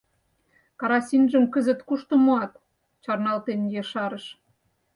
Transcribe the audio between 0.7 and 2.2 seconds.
—Карасинжым кызыт кушто